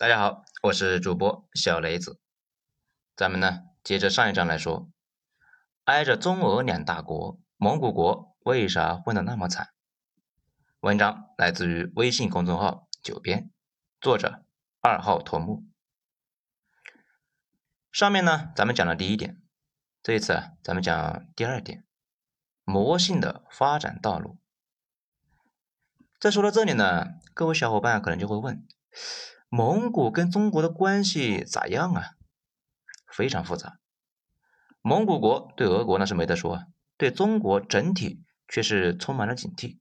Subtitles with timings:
[0.00, 2.20] 大家好，我是主播小雷子。
[3.16, 4.88] 咱们呢，接着上一章来说，
[5.86, 9.70] 挨着中俄两大国，蒙古国为啥混得那么惨？
[10.78, 13.50] 文章来自于微信公众号“九编”，
[14.00, 14.44] 作者
[14.80, 15.64] 二号头目。
[17.90, 19.42] 上面呢，咱们讲了第一点，
[20.00, 21.84] 这一次啊，咱们讲第二点，
[22.62, 24.38] 魔性的发展道路。
[26.20, 27.04] 在说到这里呢，
[27.34, 28.64] 各位小伙伴可能就会问。
[29.50, 32.10] 蒙古跟中国的关系咋样啊？
[33.10, 33.78] 非常复杂。
[34.82, 36.64] 蒙古国对俄国那是没得说，
[36.98, 39.78] 对中国整体却是充满了警惕。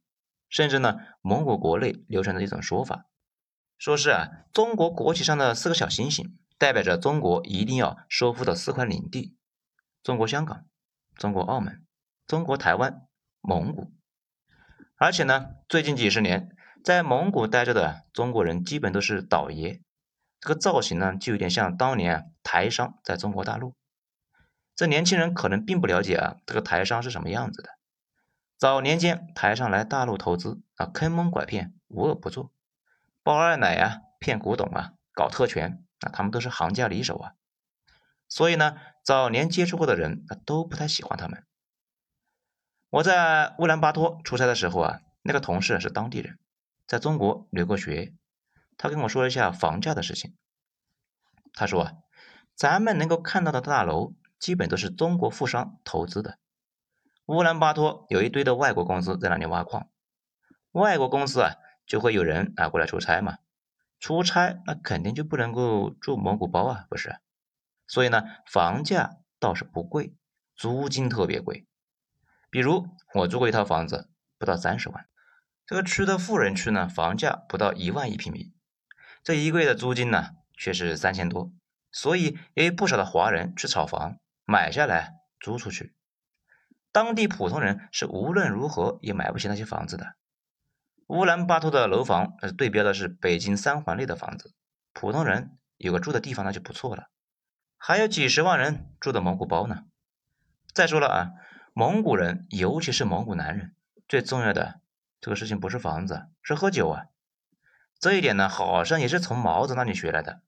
[0.50, 3.08] 甚至呢，蒙古国内流传着一种说法，
[3.78, 9.36] 说是啊，中国国旗上的四个小星星代表着中国一定要收复的四块领地：
[10.02, 10.66] 中国香港、
[11.16, 11.86] 中国澳门、
[12.26, 13.02] 中国台湾、
[13.42, 13.92] 蒙古。
[14.96, 16.56] 而且呢，最近几十年。
[16.84, 19.82] 在蒙古待着的中国人基本都是倒爷，
[20.40, 23.76] 这个造型呢就有点像当年台商在中国大陆。
[24.76, 27.70] 这年轻人可能并不了解啊，这个台商是什么样子的。
[28.58, 32.52] 早年间台商来大陆投资啊，坑蒙拐骗，无恶不作，
[33.24, 37.32] 包二奶啊，骗古董啊，搞特权啊，他们都是行家里手啊。
[38.30, 41.44] 所以呢，早年接触过的人啊都不太喜欢他们。
[42.90, 46.40] 我在乌兰巴托出差的时候啊，那个同事是当地人。
[46.88, 48.14] 在中国留过学，
[48.78, 50.36] 他跟我说一下房价的事情。
[51.54, 51.94] 他说啊，
[52.56, 56.40] 咱们能够看到的大楼，基本都是中国富商投资的。
[57.26, 59.90] 乌兰巴托有一堆的外国公司在那里挖矿，
[60.72, 63.40] 外国公司啊，就会有人啊过来出差嘛。
[64.00, 67.18] 出差那肯定就不能够住蒙古包啊，不是？
[67.86, 70.14] 所以呢，房价倒是不贵，
[70.56, 71.68] 租金特别贵。
[72.50, 75.06] 比如我租过一套房子，不到三十万。
[75.68, 78.54] 这个区的富人区呢，房价不到一万一平米，
[79.22, 81.52] 这一个月的租金呢却是三千多，
[81.92, 85.94] 所以也有不少的华人去炒房，买下来租出去。
[86.94, 90.16] 当地普通人是无论如何也买不起那些房子的。
[91.08, 94.56] 乌兰巴托的楼房呃对标的是北京三环内的房子，
[94.94, 97.10] 普通人有个住的地方那就不错了，
[97.78, 99.84] 还有几十万人住的蒙古包呢。
[100.74, 101.32] 再说了啊，
[101.74, 103.76] 蒙古人尤其是蒙古男人，
[104.08, 104.80] 最重要的。
[105.28, 107.08] 这个事情不是房子，是喝酒啊！
[108.00, 110.42] 这一点呢，好像也是从毛子那里学来的。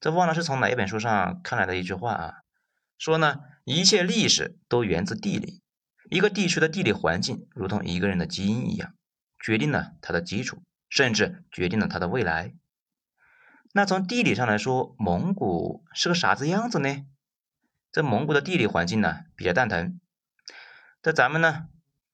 [0.00, 2.34] 这忘了是从哪一本书上看来的一句话啊，
[2.98, 5.62] 说呢，一切历史都源自地理，
[6.10, 8.94] 一个地区的地理环境如同一个人的基因一样，
[9.38, 12.52] 决定了它的基础，甚至决定了它的未来。
[13.72, 17.06] 那从地理上来说，蒙古是个啥子样子呢？
[17.92, 20.00] 这蒙古的地理环境呢，比较蛋疼。
[21.00, 21.68] 在咱们呢，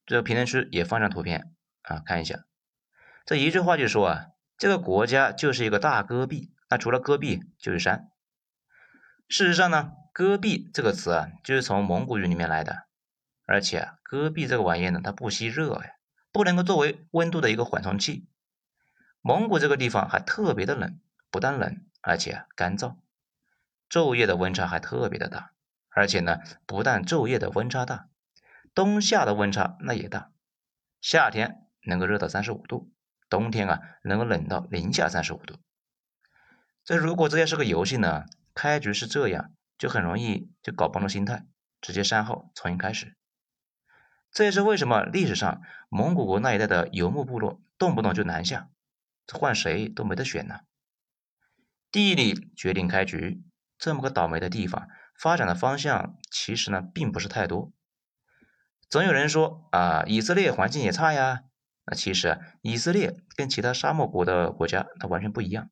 [0.04, 1.54] 这评论区也放上图片。
[1.86, 2.44] 啊，看一下，
[3.24, 4.26] 这一句话就说啊，
[4.58, 8.10] 这个国家就是一个大戈壁，那除了戈壁就是山。
[9.28, 12.86] 事实上呢，戈壁这个词啊，就是从蒙古语里面来的，
[13.44, 15.92] 而且戈壁这个玩意呢，它不吸热呀，
[16.32, 18.28] 不能够作为温度的一个缓冲器。
[19.20, 20.98] 蒙古这个地方还特别的冷，
[21.30, 22.96] 不但冷，而且干燥，
[23.88, 25.52] 昼夜的温差还特别的大，
[25.90, 28.08] 而且呢，不但昼夜的温差大，
[28.74, 30.32] 冬夏的温差那也大，
[31.00, 31.65] 夏天。
[31.86, 32.92] 能够热到三十五度，
[33.28, 35.56] 冬天啊能够冷到零下三十五度。
[36.84, 41.46] 这如果这要是个游戏呢，开局是这样，就很容易就搞崩了心态，
[41.80, 43.16] 直接删号重新开始。
[44.30, 48.68] 这也是为什么历史上蒙古国那一带的游牧部落动不动就南下，
[49.26, 50.60] 这换谁都没得选呢。
[51.90, 53.42] 地理决定开局，
[53.78, 57.72] 这么个倒霉的地方，发展的方向其实呢并不是太多。
[58.88, 61.44] 总有人说啊，以色列环境也差呀。
[61.86, 65.70] 那其实啊，以色列跟其他沙漠国的国家它完全不一样。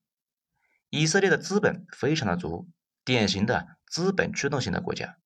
[0.89, 2.69] 以色列的资本非常的足，
[3.05, 5.19] 典型的资本驱动型的国家。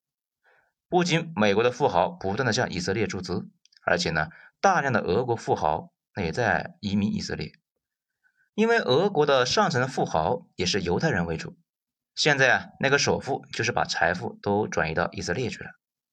[0.87, 3.47] 不仅美国的富豪不断的向以色列注资，
[3.85, 4.29] 而且呢，
[4.59, 7.51] 大量的俄国富豪那也在移民以色列。
[8.55, 11.57] 因为俄国的上层富豪也是犹太人为主。
[12.15, 15.69] 现在啊，那个首富就是把财富都转移到以色列去了，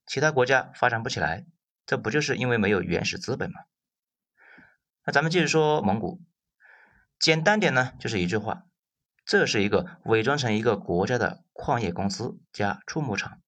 [0.07, 1.47] 其他国家发展不起来，
[1.87, 3.61] 这不就是因为没有原始资本吗？
[5.07, 6.21] 那咱们继续说蒙古，
[7.21, 8.67] 简单点呢，就是一句话，
[9.25, 13.41] 这是一个伪装成一个国家的矿业公司加畜牧场，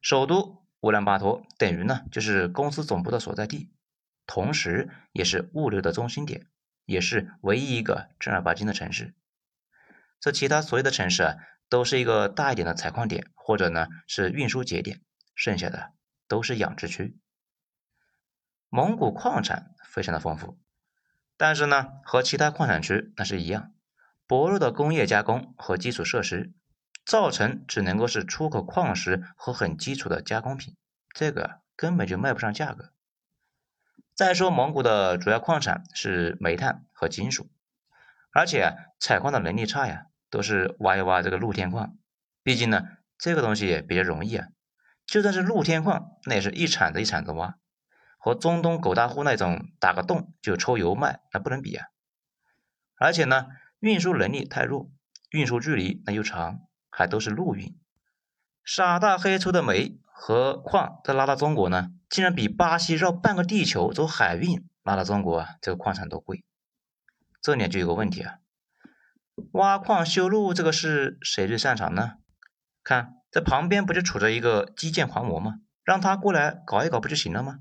[0.00, 3.70] 首都乌兰巴托等于呢就是公司总部的所在地，
[4.26, 6.48] 同时也是物流的中心点，
[6.84, 9.14] 也是唯一一个正儿八经的城市。
[10.18, 11.36] 这其他所有的城市啊，
[11.68, 15.00] 都是一个大一点的采矿点，或者呢是运输节点，
[15.36, 15.92] 剩下的
[16.26, 17.16] 都是养殖区。
[18.68, 20.58] 蒙古矿产非常的丰富。
[21.42, 23.72] 但是呢，和其他矿产区那是一样，
[24.28, 26.52] 薄弱的工业加工和基础设施，
[27.04, 30.76] 造成只能够是出口矿石和很基础的加工品，
[31.12, 32.92] 这个根本就卖不上价格。
[34.14, 37.50] 再说蒙古的主要矿产是煤炭和金属，
[38.30, 41.96] 而且采矿的能力差呀，都是挖一挖这个露天矿，
[42.44, 42.84] 毕竟呢
[43.18, 44.46] 这个东西也比较容易啊，
[45.06, 47.56] 就算是露天矿，那也是一铲子一铲子挖。
[48.24, 51.88] 和中东狗大户那种打个洞就抽油卖，那不能比啊！
[52.96, 53.48] 而且呢，
[53.80, 54.92] 运输能力太弱，
[55.30, 57.76] 运输距离那又长，还都是陆运。
[58.62, 66.44] 傻大黑粗的煤和矿再拉到中国呢，竟然比巴西绕半个地球走海运拉到中国啊，这个矿产都贵。
[67.40, 68.36] 这里就有个问题啊，
[69.50, 72.18] 挖矿修路这个事谁最擅长呢？
[72.84, 75.56] 看这旁边不就杵着一个基建狂魔吗？
[75.82, 77.58] 让他过来搞一搞不就行了吗？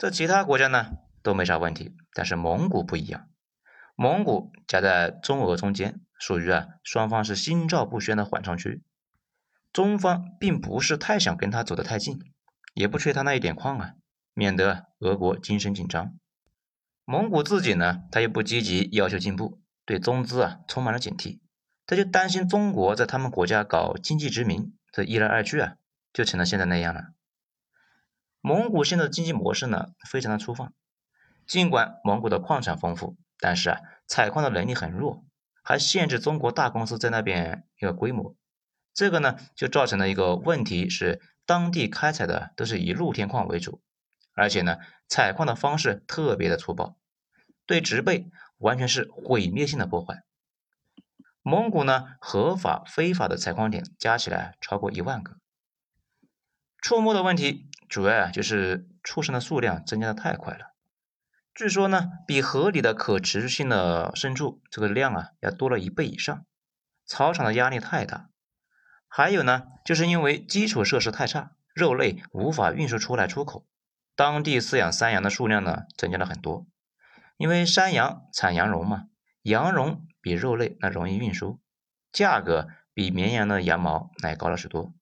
[0.00, 0.92] 这其他国家呢
[1.22, 3.28] 都没啥问题，但是蒙古不一样。
[3.94, 8.82] 蒙古夹在中俄中间，属于啊双方是心照不宣的缓冲区。
[9.74, 12.18] 中方并不是太想跟他走得太近，
[12.72, 13.92] 也不缺他那一点矿啊，
[14.32, 16.14] 免得俄国精神紧张。
[17.04, 21.40] 蒙古自己呢，他又不积极要求进步，对中资啊充满了警惕，
[21.84, 25.74] 他就担心中国在他们国家搞经济殖民，这一来二去啊，
[26.10, 27.08] 就成了现在那样了。
[28.42, 30.72] 蒙古现在的经济模式呢，非常的粗放。
[31.46, 35.24] 尽管蒙古的矿产丰富，但是啊，采矿的能力很弱，
[35.62, 38.34] 还限制中国大公司在那边一个规模。
[38.94, 43.82] 这个呢，就造成了一个问题是，当地开采的都是以露天矿为主，
[44.34, 46.96] 而且呢，采矿的方式特别的粗暴，
[47.66, 50.22] 对植被完全是毁灭性的破坏。
[51.42, 55.36] 蒙古呢，合法、非法的采矿点加起来超过一万个。
[56.80, 57.69] 触摸的问题。
[57.90, 60.76] 主要啊，就是畜生的数量增加的太快了。
[61.52, 66.46] 据说呢，比合理的可持续性的牲畜这个量啊，要多了一倍以上。
[67.04, 68.30] 草场的压力太大。
[69.08, 73.66] 还有呢，就是因为基础设施太差，肉类无法运输出来出口。
[74.14, 76.68] 当地饲养山羊的数量呢，增加了很多。
[77.36, 79.06] 因为山羊产羊绒嘛，
[79.42, 81.58] 羊绒比肉类那容易运输，
[82.12, 84.94] 价格比绵羊的羊毛那高了许多。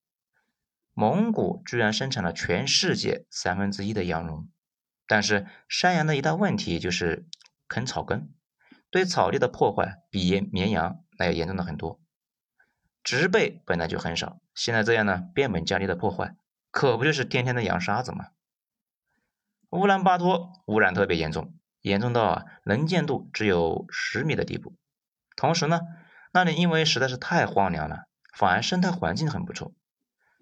[1.00, 4.49] 蒙古居然生产了全世界三分之一的羊绒，
[5.06, 7.29] 但是山羊的一大问题就是
[7.69, 8.35] 啃草根，
[8.91, 12.00] 对草地的破坏比绵羊那要严重的很多。
[13.05, 16.35] 植被本来就很少，现在这样呢变本加厉的破坏，
[16.73, 18.31] 可不就是天天的扬沙子吗？
[19.71, 24.75] 乌兰巴托污染特别严重，严重到啊能见度只有十米的地步。
[25.37, 25.79] 同时呢，
[26.33, 29.73] 那里因为实在是太荒凉了，反而生态环境很不错。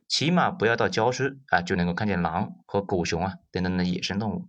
[0.08, 4.49] 起码不要到郊区啊，就能够看见狼和狗熊啊等等的野生动物。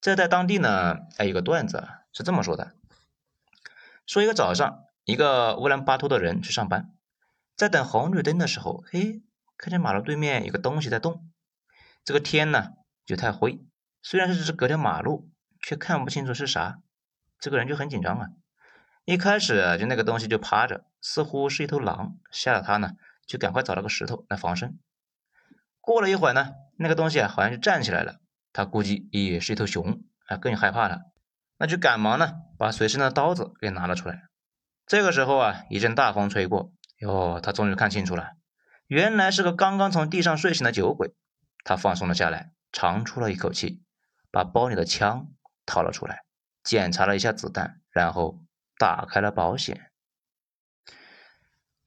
[0.00, 2.74] 这在当地呢，还有个段子是这么说的：
[4.06, 6.92] 说一个早上，一个乌兰巴托的人去上班，
[7.56, 9.22] 在等红绿灯的时候，嘿，
[9.56, 11.28] 看见马路对面有个东西在动。
[12.04, 12.74] 这个天呢
[13.04, 13.60] 就太灰，
[14.02, 15.30] 虽然是是隔条马路，
[15.60, 16.80] 却看不清楚是啥。
[17.40, 18.28] 这个人就很紧张啊。
[19.04, 22.92] 一开始就那个东西就趴着，似乎是一头狼，吓得他呢。
[23.28, 24.80] 就赶快找了个石头来防身。
[25.80, 28.18] 过了一会儿呢，那个东西啊好像就站起来了，
[28.52, 31.02] 他估计也是一头熊啊，更害怕了，
[31.58, 34.24] 那就赶忙呢把随身的刀子给拿了出来。
[34.86, 38.32] 这个时候啊，一阵大风吹过，哟，他终于看清楚了，
[38.86, 41.14] 原来是个刚刚从地上睡醒的酒鬼。
[41.64, 43.82] 他放松了下来，长出了一口气，
[44.30, 45.28] 把包里的枪
[45.66, 46.24] 掏了出来，
[46.62, 48.40] 检查了一下子弹，然后
[48.78, 49.87] 打开了保险。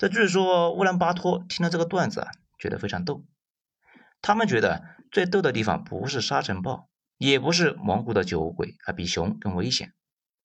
[0.01, 3.23] 这据说乌兰巴托听了这个段子啊，觉得非常逗。
[4.19, 6.89] 他们觉得最逗的地方不是沙尘暴，
[7.19, 9.93] 也不是蒙古的酒鬼啊比熊更危险，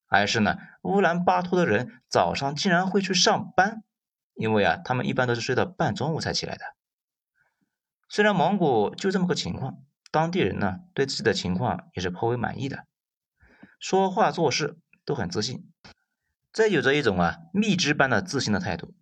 [0.08, 3.82] 而是呢乌兰巴托的人早上竟然会去上班，
[4.34, 6.62] 因为啊他们一般都是睡到半中午才起来的。
[8.10, 9.78] 虽然蒙古就这么个情况，
[10.10, 12.84] 当地人呢对自己的情况也是颇为满意的，
[13.80, 15.72] 说话做事都很自信，
[16.52, 18.92] 这有着一种啊蜜汁般的自信的态度。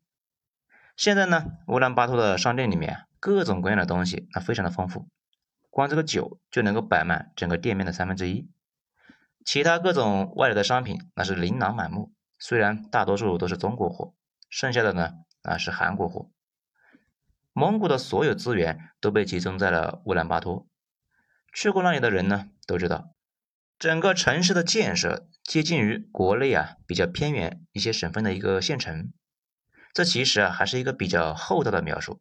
[0.97, 5.09] 现在呢，乌兰巴托的商店里面各种各样的东西，那非常的丰富。
[5.71, 8.49] 光这个酒就能够摆满整个店面的三分之一，
[9.45, 12.13] 其他各种外来的商品那是琳琅满目。
[12.39, 14.15] 虽然大多数都是中国货，
[14.49, 16.31] 剩下的呢啊是韩国货。
[17.53, 20.69] 蒙古的所有资源都被集中在了乌兰巴托。
[21.53, 23.11] 去过那里的人呢都知道，
[23.81, 29.13] 整个城市的建设接近于国内啊比较偏远一些省份的一个县城。
[29.95, 32.21] 这其实啊还是一个比较厚道的描述。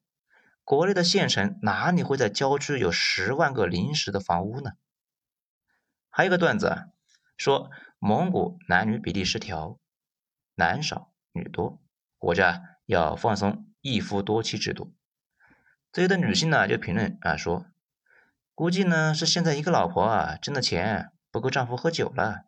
[0.64, 4.72] 国内的县城哪里会在郊区有十万个临时的房屋呢？
[6.10, 6.86] 还有个段子啊，
[7.36, 9.80] 说蒙古男女比例失调，
[10.56, 11.82] 男少女多，
[12.18, 14.94] 国家要放松一夫多妻制度。
[15.92, 17.66] 这有的女性呢就评论啊说，
[18.54, 22.46] 估计呢是现在一个老婆啊挣的钱不够丈夫喝酒了。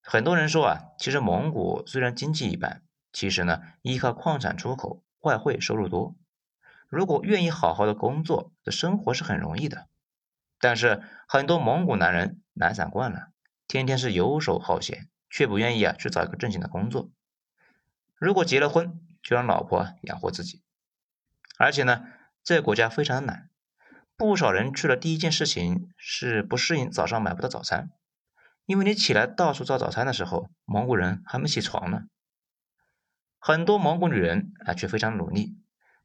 [0.00, 2.82] 很多人说啊，其实蒙古虽然经济一般，
[3.16, 6.14] 其实呢依靠矿产出口，外汇收入多。
[6.86, 9.88] 如果愿意好好的工作，这生活是很容易的。
[10.60, 13.28] 但是很多蒙古男人懒散惯了，
[13.66, 17.08] 天天是游手好闲，却不愿意啊去找一个正经的工作。
[18.16, 20.62] 如果结了婚，就让老婆养活自己。
[21.56, 22.04] 而且呢，
[22.44, 23.48] 这个国家非常的懒，
[24.14, 27.88] 不少人去了第一件事情是不适应早上买不到早餐，
[28.66, 32.02] 因为你起来到处找早餐的时候，蒙古人还没起床呢。
[33.46, 35.56] 很多蒙古女人啊却非常努力，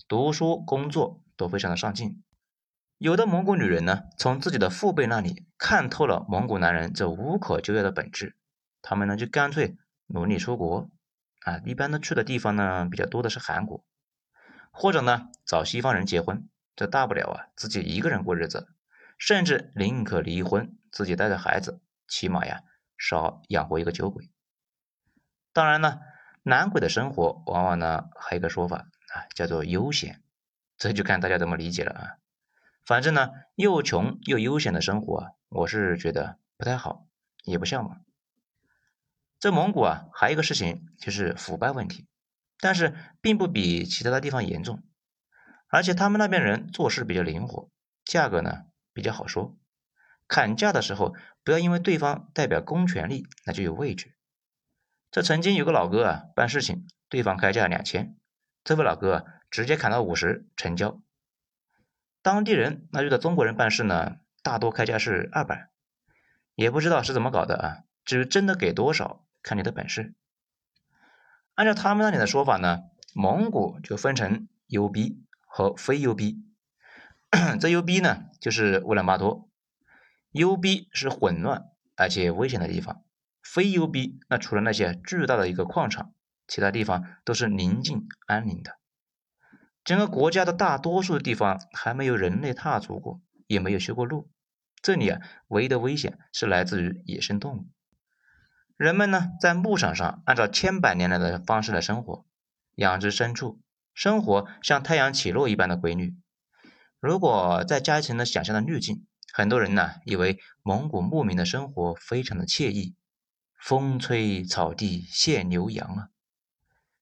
[0.07, 2.23] 读书工作都非常的上进。
[2.99, 8.35] 有的蒙古女人呢，从自己的父辈那里看透了蒙古男人这无可救药的本质，
[8.83, 10.91] 他们呢就干脆努力出国
[11.39, 13.83] 啊，一般呢去的地方呢比较多的是韩国。
[14.69, 18.67] 或者呢，找西方人结婚，这大不了啊，自己一个人过日子，
[19.17, 22.61] 甚至宁可离婚，自己带着孩子，起码呀，
[22.99, 24.29] 少养活一个酒鬼。
[25.51, 25.99] 当然呢，
[26.43, 30.21] 男鬼的生活往往呢，还有一个说法啊，叫做悠闲，
[30.77, 32.07] 这就看大家怎么理解了啊。
[32.85, 37.05] 反正呢，又穷又悠闲的生活，我是觉得不太好，
[37.43, 38.01] 也不向往。
[39.39, 42.07] 这蒙古啊，还有一个事情就是腐败问题。
[42.63, 44.83] 但是并不比其他的地方严重，
[45.67, 47.71] 而且他们那边人做事比较灵活，
[48.05, 49.57] 价格呢比较好说。
[50.27, 54.13] 砍价的时候不要因为对方代表公权力，那就有畏惧。
[55.11, 58.15] 这曾经有个老哥啊办事情，对方开价两千，
[58.63, 61.01] 这位老哥直接砍到五十成交。
[62.21, 65.69] 当地人那遇到中国人办事呢，大多开价是二百，
[66.55, 70.13] 也不知道是怎么搞的啊，至于真的给多少，看你的本事。
[71.55, 76.37] 按照他们那里的说法呢，蒙古就分成 UB 和非 UB。
[77.59, 79.49] 这 UB 呢，就是乌兰巴托。
[80.31, 81.65] ，UB 是混乱
[81.97, 83.03] 而且危险的地方，
[83.43, 86.13] 非幽逼那除了那些巨大的一个矿场，
[86.47, 88.77] 其他地方都是宁静安宁的。
[89.83, 94.29] 整个国家的大多数地方还没有人类踏足过，也没有修过路。
[94.81, 97.67] 这里啊，唯一的危险是来自于野生动物。
[98.77, 102.25] 人们呢，在牧场上按照千百年来的方式来生活，
[102.75, 103.61] 养殖牲畜，
[103.93, 106.15] 生活像太阳起落一般的规律。
[106.99, 112.95] 如果再加一层的想象的滤镜，很多人呢以为蒙古牧民的生活非常的惬意，
[113.61, 116.09] 风吹草低见牛羊啊。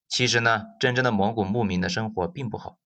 [0.08, 2.78] 其实呢，真正的蒙古牧民的生活并不好。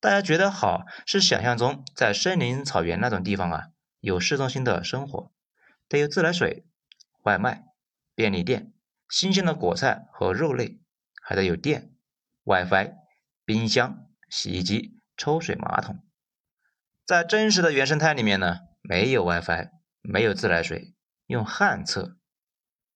[0.00, 3.66] 大家觉得好，是想象中在森林草原那种地方啊，
[4.00, 5.30] 有市中心的生活，
[5.88, 6.64] 得有自来水、
[7.22, 7.64] 外卖。
[8.14, 8.72] 便利店、
[9.10, 10.80] 新鲜的果菜和肉类，
[11.22, 11.92] 还得有电、
[12.44, 12.94] WiFi、
[13.44, 16.02] 冰箱、洗衣机、抽水马桶。
[17.04, 19.68] 在真实的原生态里面呢，没有 WiFi，
[20.00, 20.94] 没有自来水，
[21.26, 22.16] 用旱厕，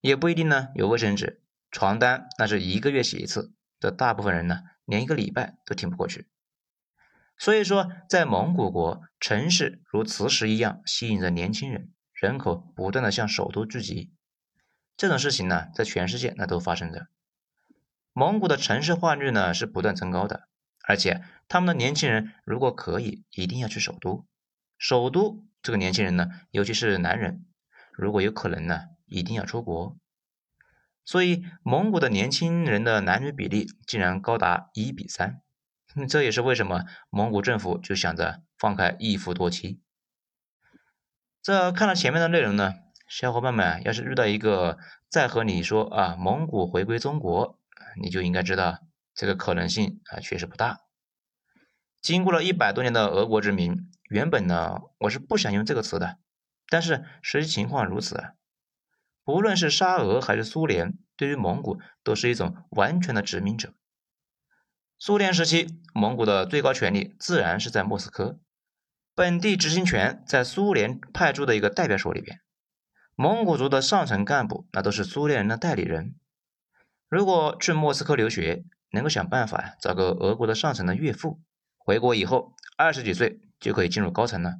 [0.00, 6.26] 也不一定呢有卫生纸，床单那是一个月洗一次，这大部分人呢连一个礼拜都挺不过去。
[7.38, 14.12] 所以说，在蒙古国，城市如磁石一样吸引着年轻人，人口不断的向首都聚集。
[14.96, 17.06] 这种事情呢，在全世界那都发生着。
[18.12, 20.48] 蒙古的城市化率呢是不断增高的，
[20.86, 24.26] 而且他们的年轻人如果可以，一定要去首都。
[24.76, 27.46] 首都这个年轻人呢，尤其是男人，
[27.92, 29.96] 如果有可能呢，一定要出国。
[31.04, 35.42] 所以，蒙古的年轻人的男女比例竟然高达一比三，
[36.08, 39.80] 这也是为什么蒙古政府就想着放开一夫多妻。
[41.42, 42.74] 这看了前面的内容呢。
[43.08, 47.58] 小伙伴们，要是遇到一个再和你说啊，蒙古回归中国，
[48.00, 48.78] 你就应该知道
[49.16, 50.82] 这个可能性啊确实不大。
[52.00, 56.18] 经过了一百多年的俄国殖民，原本呢我是不想用这个词的，
[56.68, 58.34] 但是实际情况如此
[59.22, 59.24] 啊。
[59.24, 63.74] 不论是沙俄还是苏联，对于蒙古都是一种完全的殖民者。
[64.98, 68.38] 苏联时期，蒙古的最高权力自然是在莫斯科，
[69.14, 72.40] 本地执行权在苏联派驻的一个代表所里边。
[73.14, 76.16] 蒙古族的上层干部，那都是苏联人的代理人。
[77.08, 81.40] 如果去莫斯科留学，能够想办法找个俄国的上层的岳父，
[81.76, 84.56] 回国以后二十几岁就可以进入高层了。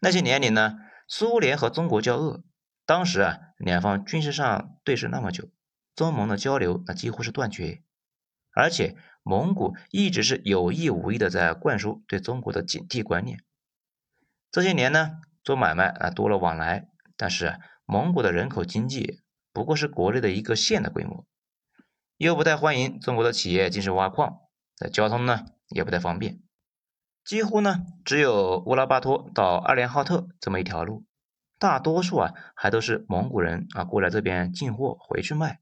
[0.00, 2.42] 那些年里呢，苏联和中国交恶，
[2.86, 5.50] 当时啊，两方军事上对峙那么久，
[5.94, 7.82] 中蒙的交流那几乎是断绝，
[8.52, 13.42] 而且蒙古一直是有意无意的在灌输对中国的警惕观念。
[14.50, 16.88] 这些年呢，做买卖啊多了往来。
[17.16, 19.22] 但是蒙古的人口经济
[19.52, 21.24] 不过是国内的一个县的规模，
[22.16, 24.40] 又不太欢迎中国的企业进去挖矿，
[24.80, 26.40] 那交通呢也不太方便，
[27.24, 31.04] 几乎呢只有乌拉巴托到二连浩特这么一条路，
[31.64, 35.60] 大多数啊还都是蒙古人啊过来这边进货回去卖。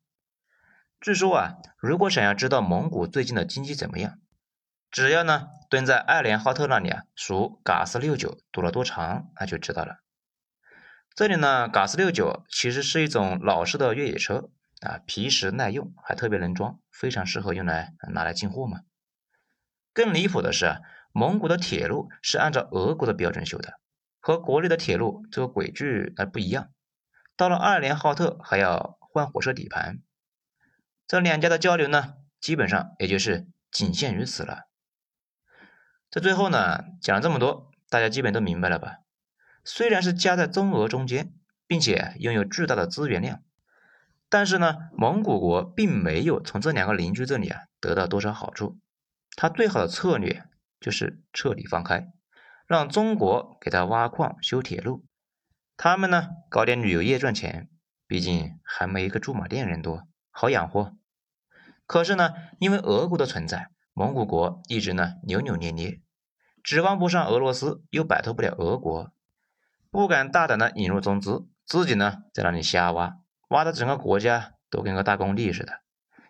[1.00, 4.18] 据说啊，如果想要知道蒙古最近的经济怎么样，
[4.90, 9.98] 只要呢蹲在二连浩特那里啊数嘎斯六九堵了多长，那就知道了。
[11.14, 18.80] 这里呢，嘎斯六九其实是一种老式的越野车啊，皮实耐用，还特别能装，非常适合用来拿来进货嘛。
[19.92, 20.82] 更离谱的是，
[21.12, 23.74] 蒙古的铁路是按照俄国的标准修的，
[24.22, 26.70] 和国内的铁路这个轨距啊不一样。
[27.36, 29.98] 到了二连浩特还要换火车底盘，
[31.08, 34.68] 这两家的交流呢，基本上也就是仅限于此了。
[36.08, 38.98] 这最后呢，讲了这么多，大家基本都明白了吧？
[39.64, 41.34] 虽然是夹在中俄中间，
[41.66, 43.42] 并且拥有巨大的资源量，
[44.28, 48.78] 但是呢，蒙古国并没有从这两个邻居这里啊得到多少好处。
[49.34, 50.44] 他最好的策略
[50.78, 52.12] 就是彻底放开，
[52.72, 55.04] 让中国给他挖矿修铁路，
[55.76, 57.68] 他们呢搞点旅游业赚钱，
[58.06, 60.96] 毕竟还没一个驻马店人多，好养活。
[61.86, 66.00] 可是呢，因为俄国的存在，蒙古国一直呢扭扭捏捏，
[66.62, 69.12] 指望不上俄罗斯，又摆脱不了俄国。
[69.90, 75.82] 不敢大胆的引入中资，自己呢在那里瞎挖，挖的整个国家都跟个大工地似的。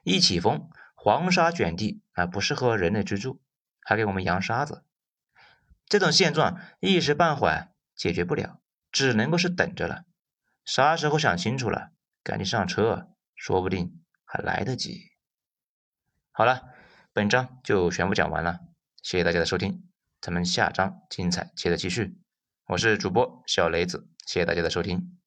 [0.03, 3.41] 一起风，黄沙卷地啊，不适合人类居住，
[3.81, 4.85] 还给我们扬沙子。
[5.93, 10.05] 这种现状一时半会解决不了，只能够是等着了。
[10.65, 11.91] 啥时候想清楚了，
[12.25, 15.11] 赶紧上车，说不定还来得及。
[16.31, 16.63] 好了，
[17.13, 18.61] 本章就全部讲完了，
[19.03, 19.87] 谢谢大家的收听，
[20.23, 22.17] 咱们下章精彩接着继续。
[22.69, 25.22] 我是主播小雷子，谢谢大家的收听。